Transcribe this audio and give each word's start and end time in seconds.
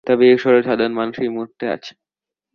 তবে 0.07 0.23
এ 0.27 0.35
শহরে 0.37 0.61
সাধারণ 0.63 0.93
মানুষ 0.93 1.15
এই 1.19 1.29
মুহুর্তে 1.29 1.65
আছে। 1.75 1.91